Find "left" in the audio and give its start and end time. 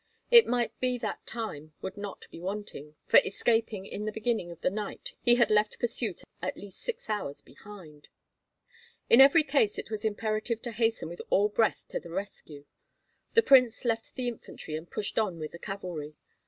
5.51-5.77, 13.85-14.15